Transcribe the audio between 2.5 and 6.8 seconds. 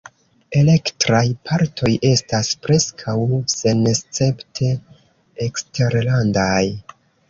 preskaŭ senescepte eksterlandaj.